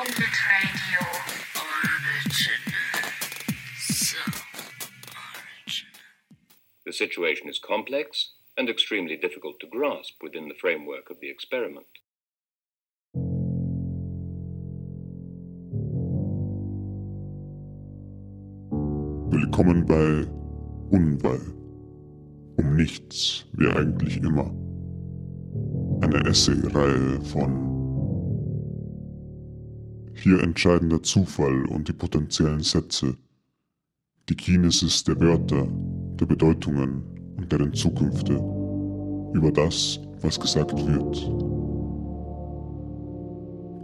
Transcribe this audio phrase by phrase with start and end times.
[0.00, 1.00] Pirate Radio.
[1.60, 3.12] Original.
[3.76, 4.16] So
[5.58, 6.00] original.
[6.86, 11.84] The situation is complex and extremely difficult to grasp within the framework of the experiment.
[19.30, 20.26] Willkommen bei
[20.96, 21.42] Unfall.
[22.56, 24.50] Um nichts wie eigentlich immer.
[26.00, 27.79] Eine Essay-Reihe von
[30.20, 33.16] hier entscheiden der Zufall und die potenziellen Sätze,
[34.28, 35.66] die Kinesis der Wörter,
[36.20, 37.02] der Bedeutungen
[37.36, 38.34] und deren Zukünfte
[39.32, 41.16] über das, was gesagt wird.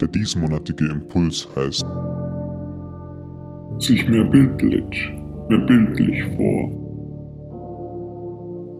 [0.00, 1.86] Der diesmonatige Impuls heißt
[3.78, 5.12] sich mehr bildlich,
[5.48, 6.70] mehr bildlich vor.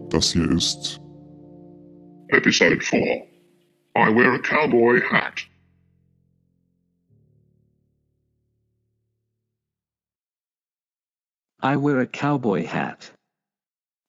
[0.09, 1.01] Das hier ist
[2.29, 2.99] Episode 4.
[3.95, 5.47] I wear a cowboy hat.
[11.59, 13.09] I wear a cowboy hat.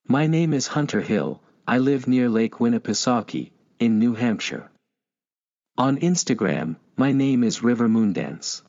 [0.06, 4.70] My name is Hunter Hill, I live near Lake Winnipesaukee, in New Hampshire.
[5.78, 8.62] On Instagram, my name is River Moondance.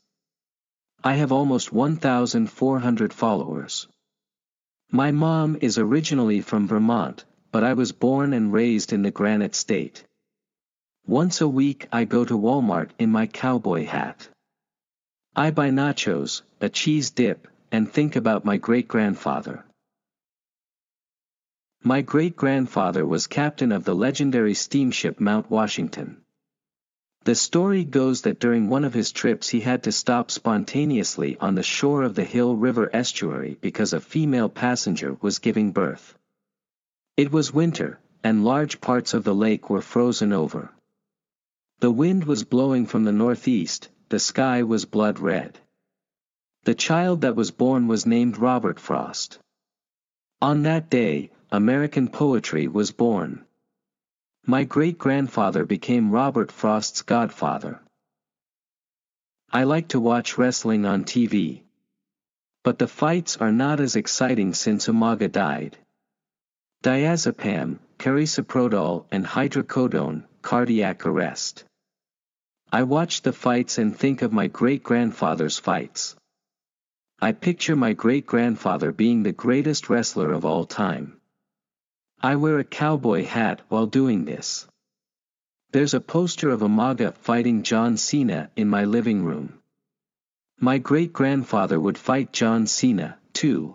[1.04, 3.86] I have almost 1,400 followers.
[4.90, 9.54] My mom is originally from Vermont, but I was born and raised in the Granite
[9.54, 10.04] State.
[11.06, 14.30] Once a week I go to Walmart in my cowboy hat.
[15.36, 19.64] I buy nachos, a cheese dip, and think about my great-grandfather.
[21.82, 26.22] My great-grandfather was captain of the legendary steamship Mount Washington.
[27.24, 31.54] The story goes that during one of his trips he had to stop spontaneously on
[31.54, 36.14] the shore of the Hill River estuary because a female passenger was giving birth.
[37.16, 40.70] It was winter, and large parts of the lake were frozen over.
[41.80, 45.58] The wind was blowing from the northeast, the sky was blood red.
[46.64, 49.38] The child that was born was named Robert Frost.
[50.42, 53.44] On that day, American poetry was born.
[54.46, 57.80] My great-grandfather became Robert Frost's godfather.
[59.52, 61.62] I like to watch wrestling on TV.
[62.62, 65.78] But the fights are not as exciting since Umaga died.
[66.84, 71.64] Diazepam, carisoprodol and hydrocodone, cardiac arrest.
[72.70, 76.16] I watch the fights and think of my great-grandfather's fights.
[77.22, 81.20] I picture my great-grandfather being the greatest wrestler of all time.
[82.22, 84.66] I wear a cowboy hat while doing this.
[85.72, 89.58] There's a poster of Umaga fighting John Cena in my living room.
[90.58, 93.74] My great-grandfather would fight John Cena, too.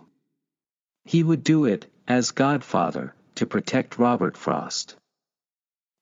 [1.04, 4.96] He would do it, as godfather, to protect Robert Frost.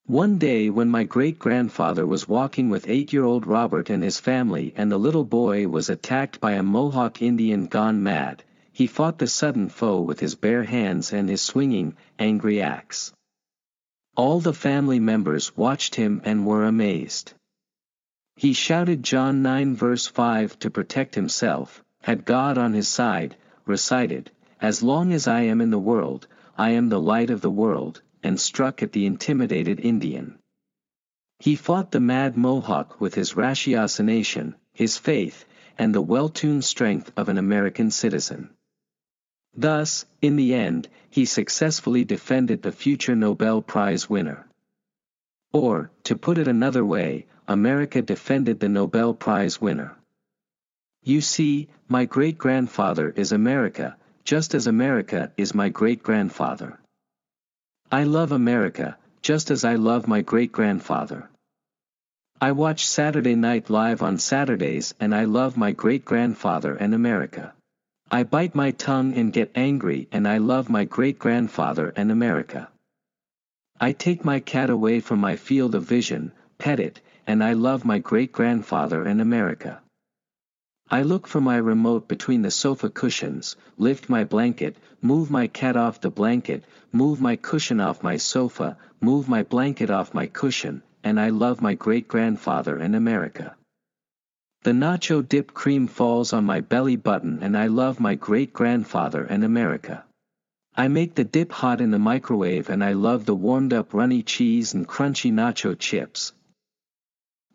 [0.07, 4.99] One day when my great-grandfather was walking with eight-year-old Robert and his family and the
[4.99, 10.03] little boy was attacked by a Mohawk Indian gone mad, he fought the sudden foe
[10.03, 13.15] with his bare hands and his swinging, angry axe.
[14.15, 17.33] All the family members watched him and were amazed.
[18.37, 24.31] He shouted John 9 verse 5 to protect himself, had God on his side, recited,
[24.61, 26.27] As long as I am in the world,
[26.59, 30.39] I am the light of the world, and struck at the intimidated Indian.
[31.39, 35.45] He fought the mad Mohawk with his ratiocination, his faith,
[35.79, 38.51] and the well-tuned strength of an American citizen.
[39.57, 44.47] Thus, in the end, he successfully defended the future Nobel Prize winner.
[45.53, 49.97] Or, to put it another way, America defended the Nobel Prize winner.
[51.03, 56.81] You see, my great-grandfather is America, just as America is my great-grandfather.
[57.93, 61.29] I love America, just as I love my great-grandfather.
[62.41, 67.55] I watch Saturday Night Live on Saturdays and I love my great-grandfather and America.
[68.11, 72.69] I bite my tongue and get angry and I love my great-grandfather and America.
[73.81, 77.85] I take my cat away from my field of vision, pet it, and I love
[77.85, 79.81] my great-grandfather and America.
[80.95, 85.77] I look for my remote between the sofa cushions, lift my blanket, move my cat
[85.77, 86.63] off the blanket,
[86.93, 91.61] move my cushion off my sofa, move my blanket off my cushion, and I love
[91.61, 93.57] my great-grandfather and America.
[94.63, 99.43] The nacho dip cream falls on my belly button and I love my great-grandfather and
[99.43, 100.05] America.
[100.77, 104.23] I make the dip hot in the microwave and I love the warmed up runny
[104.23, 106.35] cheese and crunchy nacho chips.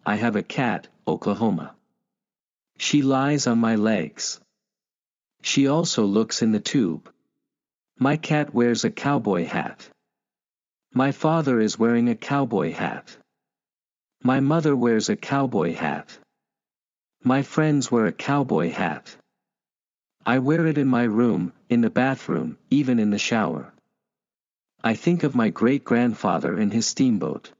[0.06, 1.75] I have a cat, Oklahoma.
[2.80, 4.40] She lies on my legs.
[5.42, 7.12] She also looks in the tube.
[7.98, 9.90] My cat wears a cowboy hat.
[10.94, 13.18] My father is wearing a cowboy hat.
[14.24, 16.18] My mother wears a cowboy hat.
[17.22, 19.14] My friends wear a cowboy hat.
[20.25, 23.74] I wear it in my room, in the bathroom, even in the shower.
[24.82, 27.52] I think of my great grandfather in his steamboat.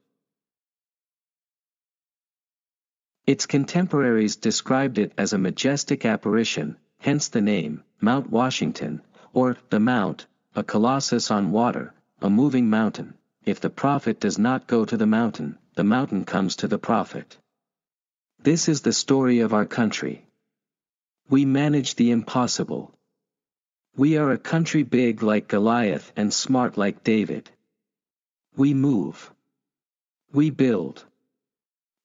[3.30, 9.00] Its contemporaries described it as a majestic apparition, hence the name, Mount Washington,
[9.32, 13.14] or the Mount, a colossus on water, a moving mountain.
[13.44, 17.38] If the prophet does not go to the mountain, the mountain comes to the prophet.
[18.42, 20.26] This is the story of our country.
[21.28, 22.92] We manage the impossible.
[23.94, 27.48] We are a country big like Goliath and smart like David.
[28.56, 29.30] We move.
[30.32, 31.04] We build.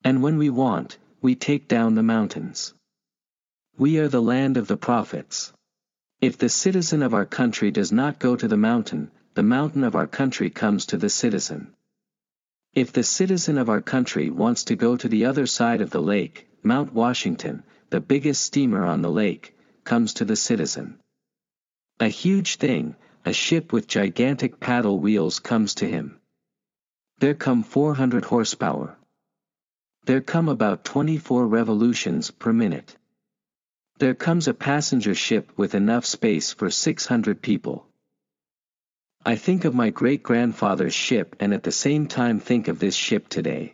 [0.04, 2.75] And when we want, we take down the mountains.
[3.80, 5.51] We are the land of the prophets.
[6.22, 9.95] If the citizen of our country does not go to the mountain, the mountain of
[9.95, 11.74] our country comes to the citizen.
[12.75, 16.00] If the citizen of our country wants to go to the other side of the
[16.00, 21.00] lake, Mount Washington, the biggest steamer on the lake, comes to the citizen.
[22.00, 22.95] A huge thing,
[23.25, 26.19] a ship with gigantic paddle wheels comes to him.
[27.18, 28.95] There come 400 horsepower.
[30.06, 32.96] There come about 24 revolutions per minute.
[33.98, 37.88] There comes a passenger ship with enough space for 600 people.
[39.25, 42.94] I think of my great grandfather's ship and at the same time think of this
[42.94, 43.74] ship today.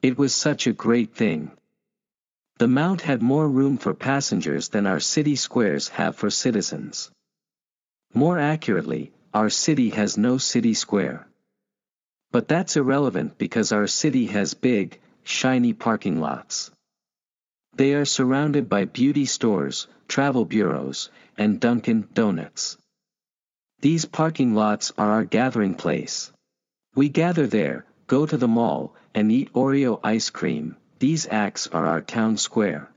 [0.00, 1.50] It was such a great thing.
[2.56, 7.10] The Mount had more room for passengers than our city squares have for citizens.
[8.14, 11.28] More accurately, our city has no city square.
[12.30, 14.98] But that's irrelevant because our city has big,
[15.28, 16.70] shiny parking lots.
[17.76, 22.78] They are surrounded by beauty stores, travel bureaus, and Dunkin' Donuts.
[23.80, 26.32] These parking lots are our gathering place.
[26.94, 31.84] We gather there, go to the mall, and eat Oreo ice cream, these acts are
[31.84, 32.88] our town square.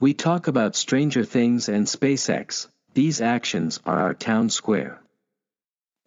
[0.00, 5.00] We talk about Stranger Things and SpaceX, these actions are our town square.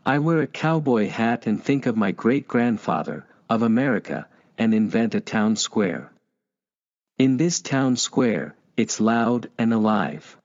[0.06, 4.28] I wear a cowboy hat and think of my great grandfather, of America,
[4.58, 6.12] and invent a town square.
[7.18, 10.38] In this town square, it's loud and alive.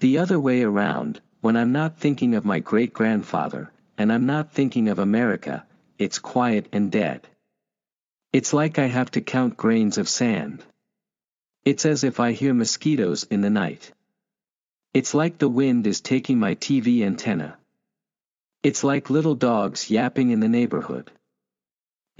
[0.00, 4.52] The other way around, when I'm not thinking of my great grandfather, and I'm not
[4.52, 5.66] thinking of America,
[5.98, 7.28] it's quiet and dead.
[8.32, 10.64] It's like I have to count grains of sand.
[11.64, 13.92] It's as if I hear mosquitoes in the night.
[14.94, 17.56] It's like the wind is taking my TV antenna.
[18.62, 21.10] It's like little dogs yapping in the neighborhood.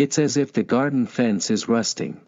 [0.02, 2.22] It's as if the garden fence is rusting.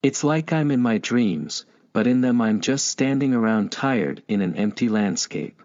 [0.00, 4.42] It's like I'm in my dreams, but in them I'm just standing around tired in
[4.42, 5.60] an empty landscape.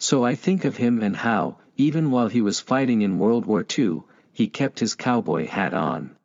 [0.00, 3.64] So I think of him and how, even while he was fighting in World War
[3.78, 4.02] II,
[4.32, 6.16] he kept his cowboy hat on.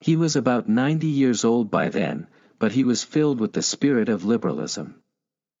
[0.00, 2.26] He was about 90 years old by then,
[2.58, 5.02] but he was filled with the spirit of liberalism.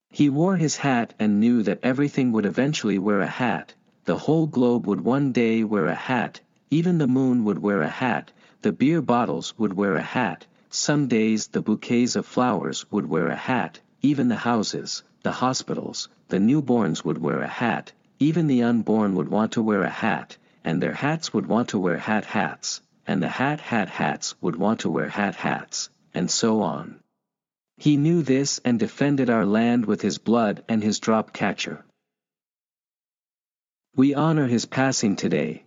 [0.08, 3.74] He wore his hat and knew that everything would eventually wear a hat,
[4.06, 7.88] the whole globe would one day wear a hat, even the moon would wear a
[7.88, 8.32] hat,
[8.62, 13.28] the beer bottles would wear a hat, some days the bouquets of flowers would wear
[13.28, 18.62] a hat, even the houses, the hospitals, the newborns would wear a hat, even the
[18.62, 22.24] unborn would want to wear a hat, and their hats would want to wear hat
[22.24, 26.98] hats, and the hat hat hats would want to wear hat hats, and so on.
[27.76, 31.84] He knew this and defended our land with his blood and his drop catcher.
[33.94, 35.65] We honor his passing today,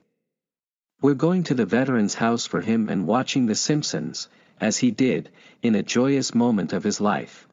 [1.01, 4.27] we're going to the veteran's house for him and watching The Simpsons,
[4.60, 5.29] as he did,
[5.62, 7.48] in a joyous moment of his life.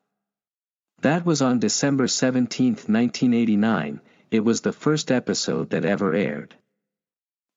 [1.02, 4.00] That was on December 17, 1989,
[4.32, 6.56] it was the first episode that ever aired.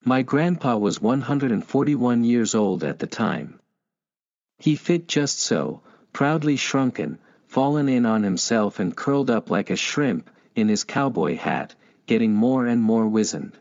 [0.06, 3.60] My grandpa was 141 years old at the time.
[4.60, 5.82] He fit just so,
[6.14, 7.18] proudly shrunken,
[7.48, 11.74] fallen in on himself and curled up like a shrimp, in his cowboy hat,
[12.06, 13.58] getting more and more wizened.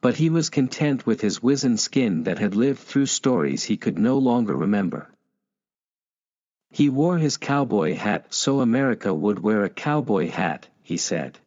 [0.00, 3.98] But he was content with his wizened skin that had lived through stories he could
[3.98, 5.10] no longer remember.
[6.70, 11.38] He wore his cowboy hat so America would wear a cowboy hat, he said.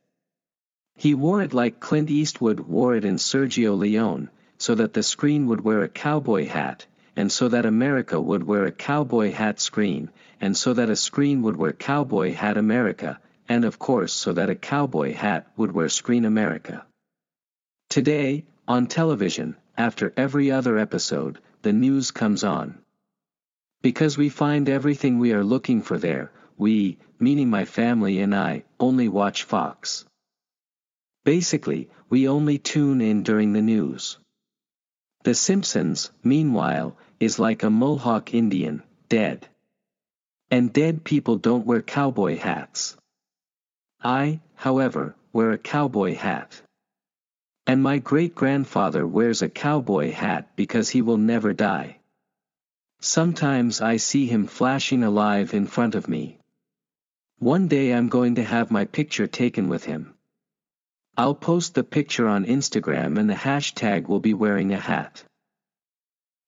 [0.95, 5.47] He wore it like Clint Eastwood wore it in Sergio Leone, so that the screen
[5.47, 10.09] would wear a cowboy hat, and so that America would wear a cowboy hat screen,
[10.41, 14.49] and so that a screen would wear cowboy hat America, and of course so that
[14.49, 16.85] a cowboy hat would wear screen America.
[17.89, 22.77] Today, on television, after every other episode, the news comes on.
[23.81, 28.63] Because we find everything we are looking for there, we, meaning my family and I,
[28.79, 30.05] only watch Fox.
[31.23, 34.19] Basically, we only tune in during the news.
[35.23, 39.47] The Simpsons, meanwhile, is like a Mohawk Indian, dead.
[40.51, 42.95] And dead people don't wear cowboy hats.
[43.99, 46.61] I, however, wear a cowboy hat.
[47.69, 51.99] And my great grandfather wears a cowboy hat because he will never die.
[52.99, 56.39] Sometimes I see him flashing alive in front of me.
[57.37, 60.15] One day I'm going to have my picture taken with him.
[61.15, 65.23] I'll post the picture on Instagram and the hashtag will be wearing a hat.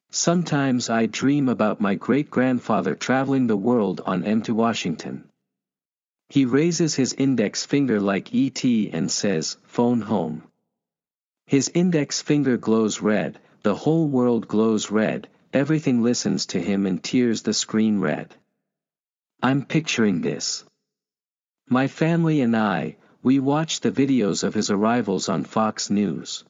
[0.10, 5.30] Sometimes I dream about my great grandfather traveling the world on Mount Washington.
[6.30, 10.48] He raises his index finger like ET and says, phone home.
[11.52, 17.04] His index finger glows red, the whole world glows red, everything listens to him and
[17.04, 18.34] tears the screen red.
[19.44, 20.64] I'm picturing this.
[21.68, 26.46] My family and I, we watch the videos of his arrivals on Fox News.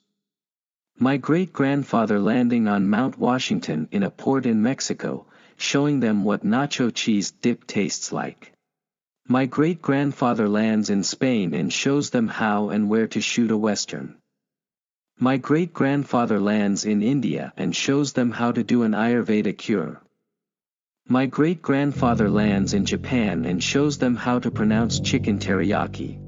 [0.99, 5.25] My great-grandfather landing on Mount Washington in a port in Mexico,
[5.57, 8.51] showing them what nacho cheese dip tastes like.
[9.27, 14.20] My great-grandfather lands in Spain and shows them how and where to shoot a western.
[15.23, 20.01] My great-grandfather lands in India and shows them how to do an Ayurveda cure.
[21.07, 26.19] My great-grandfather lands in Japan and shows them how to pronounce chicken teriyaki.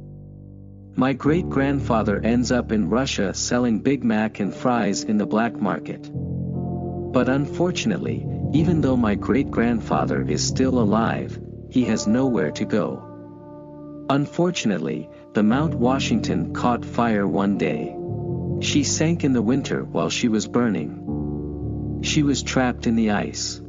[0.95, 6.11] My great-grandfather ends up in Russia selling Big Mac and fries in the black market.
[6.13, 11.39] But unfortunately, even though my great-grandfather is still alive,
[11.71, 14.05] he has nowhere to go.
[14.11, 17.97] Unfortunately, the Mount Washington caught fire one day.
[18.63, 21.99] She sank in the winter while she was burning.
[22.01, 23.59] She was trapped in the ice.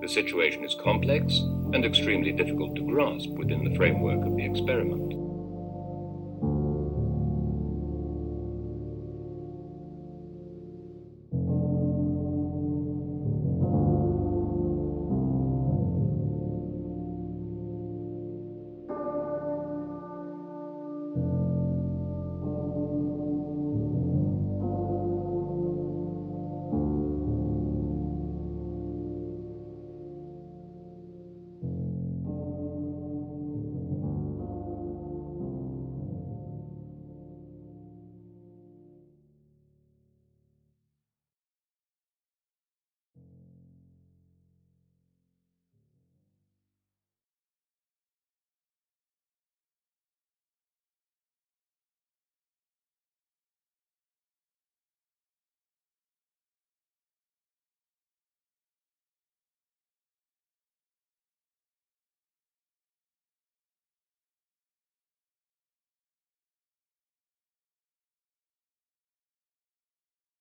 [0.00, 1.36] The situation is complex
[1.72, 5.23] and extremely difficult to grasp within the framework of the experiment.